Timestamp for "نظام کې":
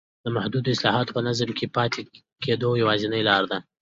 1.27-1.65